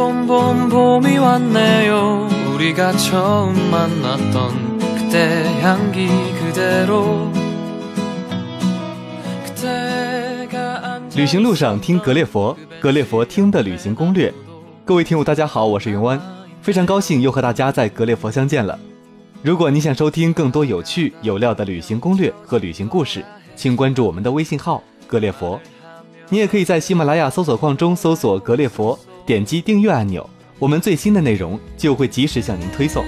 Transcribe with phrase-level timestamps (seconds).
[0.00, 6.08] 봄 봄 봄이 왔네요 우리가 처음 만났던 그때 향기
[6.40, 7.30] 그대로
[9.44, 14.32] 그때가 앉아 旅行路上听格列佛，格列佛听的旅行攻略。
[14.84, 16.20] 各位听友，大家好，我是云湾，
[16.60, 18.78] 非常高兴又和大家在格列佛相见了。
[19.42, 25.60] 如果你想收听更多有趣有料的旅行攻略和旅行故事，请关注我们的微信号“格列佛”。
[26.28, 30.27] 你也可以在喜马拉雅搜索框中搜索“格列佛”， 点击订阅按钮
[30.59, 33.03] 我们最新的内容就会及时向您推送。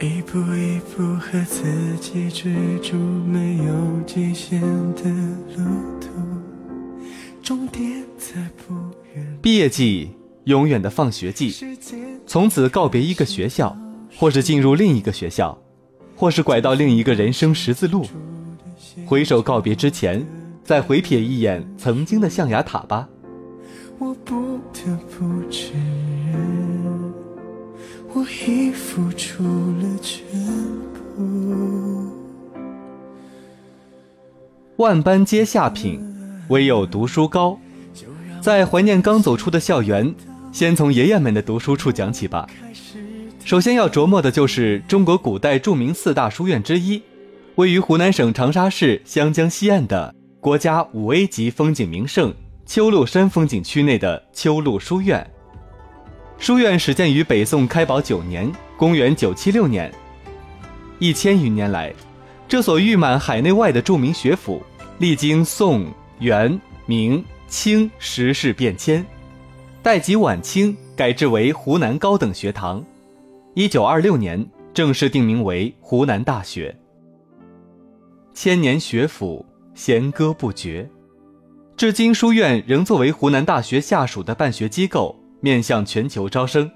[0.00, 2.52] 一步一步和自己追
[2.82, 4.60] 逐没有极限
[4.94, 5.04] 的
[5.56, 5.64] 路
[6.00, 6.08] 途
[7.42, 8.74] 终点在不
[9.14, 9.38] 远。
[9.40, 10.10] 毕业季
[10.44, 11.54] 永远的放学季。
[12.26, 13.76] 从此告别一个学校
[14.16, 15.58] 或是进入另一个学校，
[16.16, 18.06] 或是拐到另一个人生十字路。
[19.06, 20.24] 回首告别之前，
[20.62, 23.08] 再回瞥一眼曾经的象牙塔吧。
[23.98, 25.72] 我不得不承
[26.32, 27.12] 认，
[28.12, 30.24] 我已付出了全
[31.16, 32.10] 部。
[34.76, 36.00] 万般皆下品，
[36.48, 37.58] 唯有读书高。
[38.40, 40.14] 在怀念刚走出的校园，
[40.52, 42.46] 先从爷爷们的读书处讲起吧。
[43.44, 47.02] 首先要琢磨的就是中国古代著名四大书院之一，
[47.56, 52.34] 位于湖南省长沙市湘江西岸的国家五 A 级风景名胜
[52.64, 55.30] 秋鹿山风景区内的秋鹿书院。
[56.38, 59.92] 书院始建于北宋开宝九年（公元976年），
[60.98, 61.92] 一千余年来，
[62.48, 64.62] 这所誉满海内外的著名学府，
[64.96, 65.84] 历经宋、
[66.18, 69.04] 元、明、清时事变迁，
[69.82, 72.82] 待及晚清改制为湖南高等学堂。
[73.56, 76.76] 一九二六年正式定名为湖南大学。
[78.32, 80.90] 千年学府，弦歌不绝，
[81.76, 86.68] 至今书院仍作为湖南大学下属的办学机构，面向全球招生。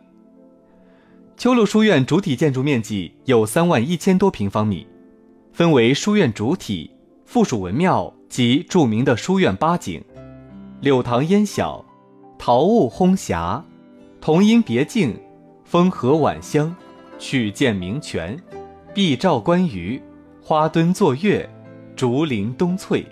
[1.36, 4.86] 秋鹿书院主体建筑面积有三万一千多平方米，
[5.52, 6.88] 分为书院主体、
[7.26, 10.00] 附属文庙及著名的书院八景：
[10.80, 11.84] 柳塘烟晓、
[12.38, 13.64] 桃雾烘霞、
[14.20, 15.18] 桐荫别径、
[15.68, 16.74] 风和晚香、
[17.18, 18.42] 曲涧鸣泉、
[18.94, 20.00] 碧照观鱼、
[20.42, 21.46] 花墩坐月、
[21.94, 23.04] 竹林冬翠。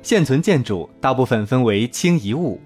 [0.00, 2.60] 现存建筑大部分分为清遗物，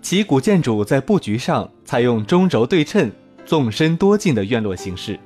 [0.00, 3.12] 其古建筑在布局上采用中轴对称、
[3.44, 5.20] 纵深多进的院落形式。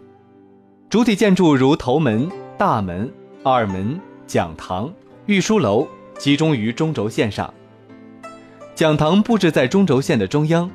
[0.90, 3.08] 主体建筑如头门、大门、
[3.44, 4.92] 二门、讲堂、
[5.26, 5.86] 御书楼
[6.18, 7.54] 集中于中轴线上。
[8.74, 10.68] 讲堂布置在中轴线的中央，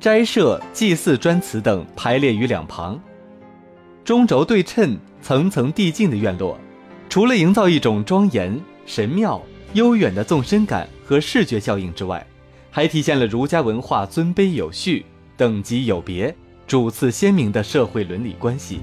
[0.00, 3.00] 斋舍、祭祀专祠等排列于两旁。
[4.04, 6.56] 中轴对称、层层递进的院落，
[7.08, 9.42] 除了营造一种庄严、神妙、
[9.72, 12.24] 悠远的纵深感和视觉效应之外，
[12.70, 15.04] 还体现了儒家文化尊卑有序、
[15.36, 16.32] 等级有别、
[16.64, 18.78] 主次鲜明的社会伦理关系。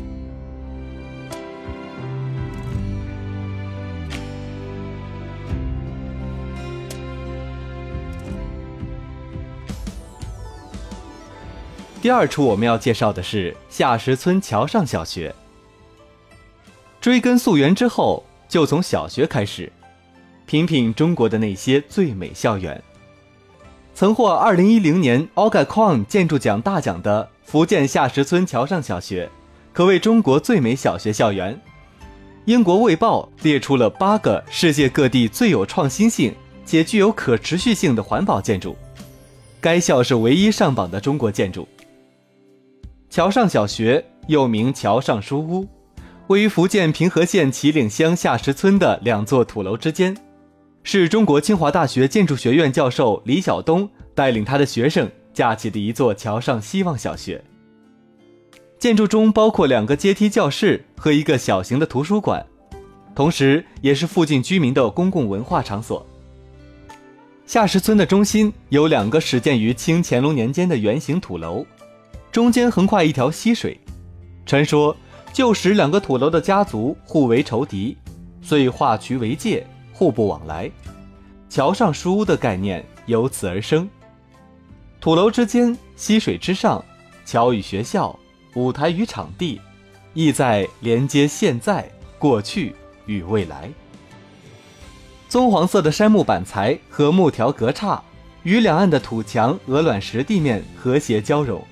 [12.05, 15.33] 第二处我们要介绍的是下石村桥上小学。
[17.01, 19.71] 追根溯源之后，就从小学开始，
[20.45, 22.79] 品品中国的那些最美校园。
[23.95, 29.27] 曾获2010年 OGA Kong 建筑奖大奖的福建下石村桥上小学，
[29.73, 31.59] 可谓中国最美小学校园。
[32.45, 36.31] 英国《卫报》列出了八个世界各地最有创新性
[36.67, 38.75] 且具有可持续性的环保建筑，
[39.59, 41.67] 该校是唯一上榜的中国建筑。
[43.15, 45.65] 桥上小学又名桥上书屋，
[46.27, 50.13] 位于福建平和县旗岭乡下石村的两座土楼之间，
[50.83, 57.41] 是中国清华大学建筑学院教授李晓东带领他的学生架起的一座桥上希望小学。
[58.79, 62.45] 建筑中包括两个阶梯教室和一个小型的图书馆，
[63.15, 66.05] 同时也是附近居民的公共文化场所。
[67.45, 71.65] 下石村的中心有两个始建于清乾隆年间的圆形土楼。
[72.35, 73.79] 中间横跨一条溪水，
[74.45, 74.93] 传说
[75.31, 77.95] 旧时两个土楼的家族互为仇敌，
[78.41, 80.69] 遂化渠为界，互不往来。
[81.47, 83.89] 桥上书屋的概念由此而生。
[84.99, 86.83] 土楼之间，溪水之上，
[87.23, 88.13] 桥与学校，
[88.55, 89.61] 舞台与场地，
[90.13, 91.89] 意在连接现在、
[92.19, 93.69] 过去与未来。
[95.29, 98.03] 棕黄色的杉木板材和木条隔刹，
[98.43, 101.65] 与两岸的土墙、鹅卵石地面和谐交融。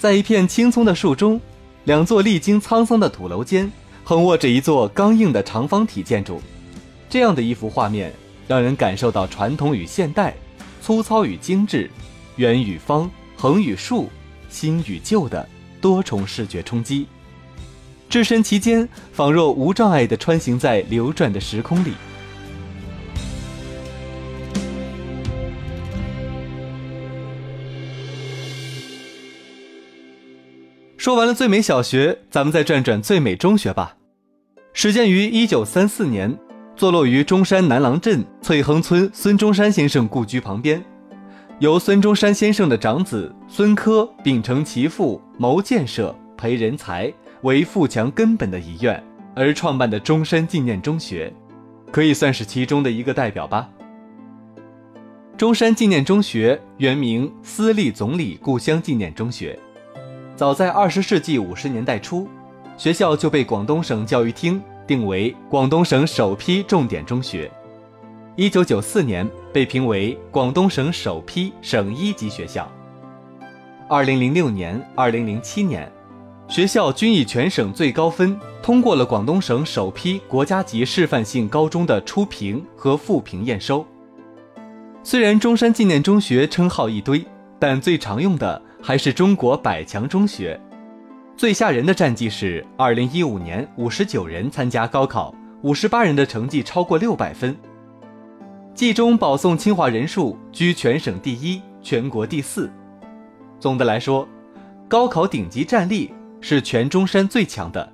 [0.00, 1.38] 在一片青葱的树中，
[1.84, 3.70] 两座历经沧桑的土楼间，
[4.02, 6.40] 横卧着一座刚硬的长方体建筑。
[7.10, 8.10] 这样的一幅画面，
[8.48, 10.34] 让人感受到传统与现代、
[10.80, 11.90] 粗糙与精致、
[12.36, 14.08] 圆与方、横与竖、
[14.48, 15.46] 新与旧的
[15.82, 17.06] 多重视觉冲击。
[18.08, 21.92] 置身其间，仿若无障碍地穿行在流转的时空里。
[31.00, 33.96] 说完了最美小学，咱们再转转最美中学吧。
[34.74, 36.38] 始建于一九三四年，
[36.76, 40.84] 坐落于中山南廊镇翠亨村孙中山先生故居旁边，
[41.58, 47.10] 由孙中山先生的长子孙科秉承其父谋建设、培人才
[47.44, 49.02] 为富强根本的遗愿
[49.34, 51.32] 而创办的中山纪念中学，
[51.90, 53.70] 可以算是其中的一个代表吧。
[55.38, 59.58] 中山纪念中学原名私立总理故乡纪念中学。
[60.40, 62.26] 早在二十世纪五十年代初，
[62.78, 67.52] 学校就被广东省教育厅定为广东省首批重点中学。
[68.36, 72.66] 一九九四年被评为广东省首批省一级学校。
[73.86, 75.92] 二零零六年、二零零七年，
[76.48, 83.86] 学校均以全省最高分通过了广东省首批国家级示范性高中的初评和复评验收。
[85.02, 87.22] 虽然中山纪念中学称号一堆，
[87.58, 88.62] 但最常用的。
[88.82, 90.58] 还是中国百强中学，
[91.36, 97.56] 最吓人的战绩是二零一五年五十九人参加高考，五十八人的成绩超过六百分。
[98.74, 102.70] 冀中保送清华人数居全省第一，全国第四。
[103.58, 104.26] 总的来说，
[104.88, 106.10] 高考顶级战力
[106.40, 107.92] 是全中山最强的。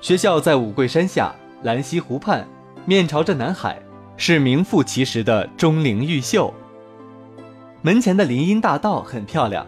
[0.00, 1.32] 学校在五桂山下，
[1.62, 2.44] 兰溪湖畔，
[2.86, 3.80] 面朝着南海，
[4.16, 6.52] 是名副其实的钟灵毓秀。
[7.82, 9.66] 门前的林荫大道很漂亮，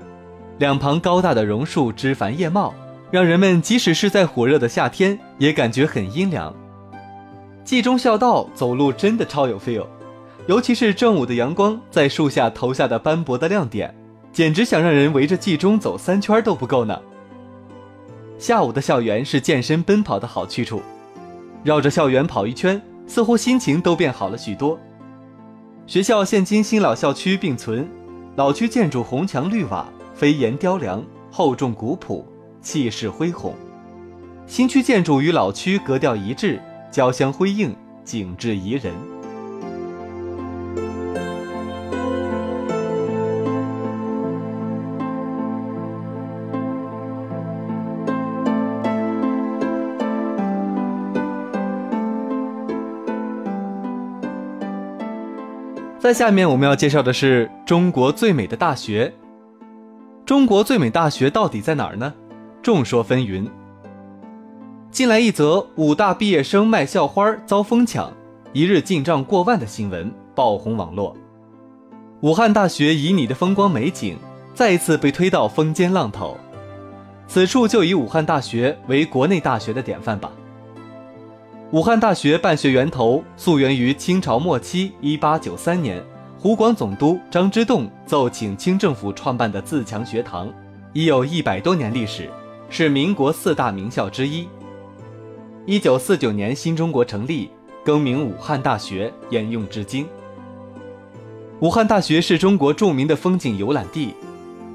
[0.58, 2.74] 两旁高大的榕树枝繁叶茂，
[3.10, 6.54] 让人们即使是在火热的夏天也感觉很阴凉。
[7.64, 9.86] 冀中校道走路真的超有 feel，
[10.46, 13.94] 尤其是正午的阳光在树下投下的斑驳的亮点，
[14.30, 17.00] 简直想让人围着冀中走三圈都不够呢。
[18.38, 20.82] 下午的校园是健身奔跑的好去处，
[21.64, 24.78] 绕着校园跑一圈，似乎心情都变好了许多。
[25.86, 27.88] 学校现今新老校区并存。
[28.34, 32.26] 老区建筑红墙绿瓦，飞檐雕梁，厚重古朴，
[32.62, 33.52] 气势恢宏；
[34.46, 36.58] 新区建筑与老区格调一致，
[36.90, 37.76] 交相辉映，
[38.06, 39.11] 景致宜人。
[56.12, 59.12] 下面我们要介绍的是中国最美的大学。
[60.24, 62.12] 中国最美大学到底在哪儿呢？
[62.62, 63.48] 众说纷纭。
[64.90, 68.12] 近来一则武大毕业生卖校花遭疯抢，
[68.52, 71.16] 一日进账过万的新闻爆红网络。
[72.20, 74.16] 武汉大学以你的风光美景
[74.54, 76.36] 再一次被推到风尖浪头。
[77.26, 80.30] 此处就以武汉大学为国内大学的典范吧。
[81.72, 86.04] 武汉大学办学源头溯源于清朝末期，一八九三年，
[86.38, 90.52] 湖广总督张之洞奏请清政府创办的自强学堂，
[90.92, 92.28] 已有一百多年历史，
[92.68, 94.46] 是民国四大名校之一。
[95.64, 97.48] 一九四九年新中国成立，
[97.82, 100.06] 更名武汉大学，沿用至今。
[101.60, 104.12] 武汉大学是中国著名的风景游览地，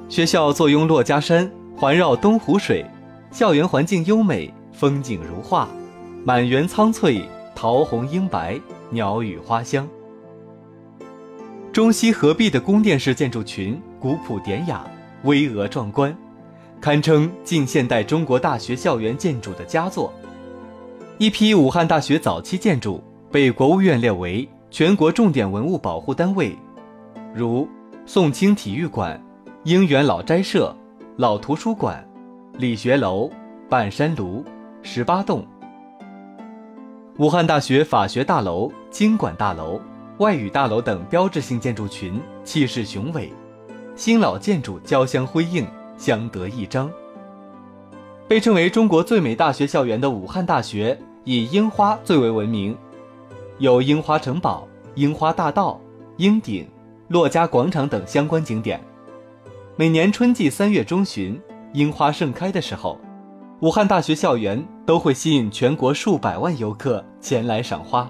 [0.10, 2.83] 学校坐拥珞珈山，环绕东湖水，
[3.29, 5.69] 校园环境优美，风景如画。
[6.27, 7.24] 满园苍翠，
[7.55, 9.88] 桃红樱白，鸟语花香。
[11.72, 14.86] 中西合璧的宫殿式建筑群，古朴典雅，
[15.24, 16.13] 巍峨壮观，
[16.81, 20.13] 堪称近现代中国大学校园建筑的佳作。
[21.17, 26.53] 一批武汉大学早期建筑被国务院列为全国重点文物保护单位，
[27.34, 27.65] 如
[28.05, 29.17] 宋清体育馆、
[29.63, 30.75] 应元老斋社、
[31.15, 32.05] 老图书馆、
[32.57, 33.31] 理学楼、
[33.69, 34.43] 半山庐、
[34.84, 35.48] 十八洞。
[37.17, 39.81] 武汉大学法学大楼、经管大楼、
[40.19, 43.33] 外语大楼等标志性建筑群气势雄伟，
[43.95, 45.65] 新老建筑交相辉映，
[45.97, 46.91] 相得益彰。
[48.27, 52.77] 被称为中国最美大学校园的武汉大学，以樱花最为闻名，
[53.57, 55.81] 有樱花城堡、樱花大道、
[56.17, 56.67] 樱顶、
[57.09, 58.79] 珞珈广场等相关景点。
[59.75, 61.41] 每年春季三月中旬，
[61.74, 63.00] 樱花盛开的时候。
[63.59, 68.07] 武汉大学校园都会吸引全国数百万游客前来赏花。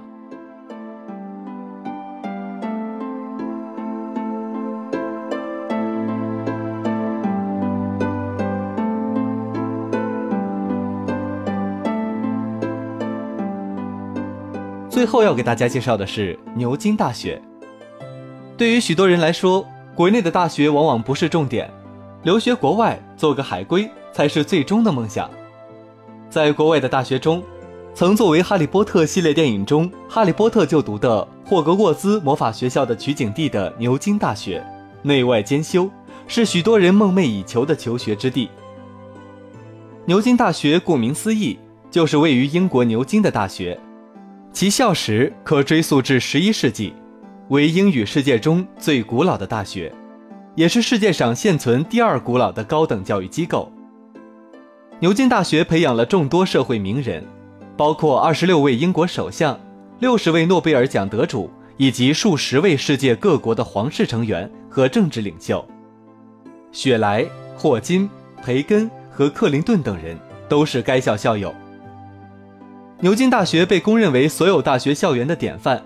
[14.89, 17.42] 最后要给大家介绍的是牛津大学。
[18.58, 21.72] 对于许多人来说国内的大学往往不是重点
[22.24, 25.37] 留学国外做个海归才是最终的梦想。
[26.30, 27.42] 在国外的大学中，
[27.94, 34.64] 曾作为《哈利波特》系列电影中哈利波特就读的霍格沃兹魔法学校的取景地的牛津大学，
[35.02, 35.90] 内外兼修，
[36.28, 38.50] 是许多人梦寐以求的求学之地。
[40.06, 41.58] 牛津大学顾名思义，
[41.90, 43.80] 就是位于英国牛津的大学，
[44.52, 46.94] 其校史可追溯至十一世纪，
[47.50, 49.92] 为英语世界中最古老的大学，
[50.56, 53.72] 也是世界上现存第二古老的高等教育机构。
[55.00, 57.24] 牛津大学培养了众多社会名人，
[57.77, 59.60] 包括二十六位英国首相、
[60.00, 65.63] 六十位诺贝尔奖得主以及数十位世界各国的皇室成员和政治领袖。
[66.72, 67.24] 雪莱、
[67.56, 68.10] 霍金、
[68.42, 70.18] 培根和克林顿等人
[70.50, 71.54] 都是该校校友。
[73.00, 75.80] 牛津大学被公认为所有大学校园的典范，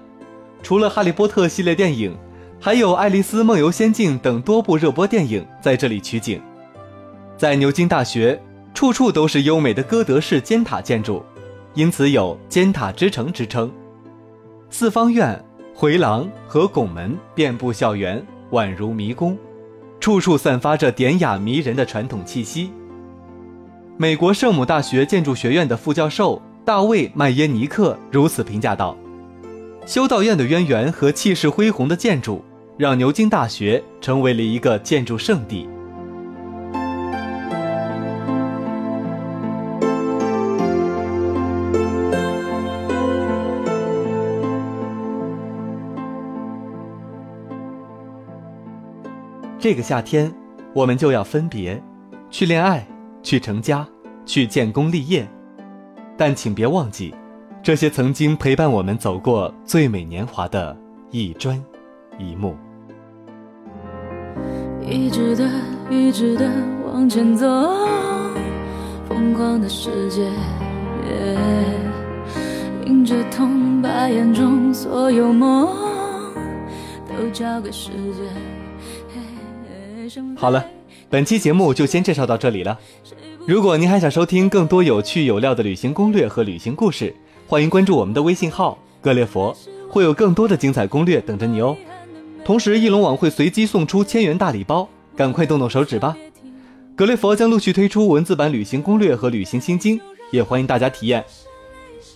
[0.63, 2.15] 除了《哈利波特》系列电影，
[2.61, 6.41] 还有《爱丽丝梦游仙境》等多部热播电影在这里取景。
[7.35, 8.41] 在牛津大学。
[8.73, 11.23] 处处都是优美的哥德式尖塔建筑，
[11.73, 13.71] 因此有“尖塔之城”之称。
[14.69, 15.43] 四方院、
[15.75, 19.37] 回廊和拱门遍布校园，宛如迷宫，
[19.99, 22.71] 处处散发着典雅迷人的传统气息。
[23.97, 28.97] 美国圣母大学建筑学院的副教授大卫·麦耶尼克如此评价道
[29.85, 32.43] ：“修道院的渊源和气势恢宏的建筑，
[32.77, 35.69] 让牛津大学成为了一个建筑圣地。”
[49.61, 50.33] 这个夏天，
[50.73, 51.79] 我们就要分别，
[52.31, 52.83] 去恋爱，
[53.21, 53.87] 去成家，
[54.25, 55.29] 去建功立业。
[56.17, 57.13] 但请别忘记，
[57.61, 60.75] 这些曾经陪伴我们走过最美年华的
[61.11, 61.63] 一砖
[62.17, 62.55] 一木。
[64.81, 65.47] 一直的，
[65.91, 66.49] 一直的
[66.91, 67.45] 往前走，
[69.07, 70.27] 疯狂的世界，
[72.87, 75.67] 迎着痛，把眼中所有梦
[77.07, 78.60] 都交给时间。
[80.35, 80.65] 好了，
[81.09, 82.79] 本期节目就先介绍到这里了。
[83.45, 87.15] 如果您还想收听更多有趣有料的旅行攻略和旅行故事，
[87.47, 89.55] 欢迎关注我们的微信号“格列佛”，
[89.89, 91.75] 会有更多的精彩攻略等着你哦。
[92.43, 96.15] 同时，翼龙网会随机送出千元大礼包，赶快动动手指吧！
[96.95, 99.99] 格列佛将陆续推出文字版旅行攻略和旅行心经，
[100.31, 101.23] 也欢迎大家体验。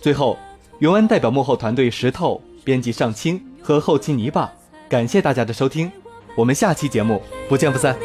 [0.00, 0.38] 最后，
[0.80, 4.52] 永安代表幕后团队石头、编辑上清和后期泥巴，
[4.88, 5.90] 感谢大家的收听。
[6.36, 7.96] 我们下期节目不见不散。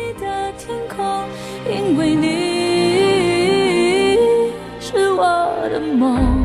[1.69, 2.27] 因为你
[4.79, 6.40] 是我的梦。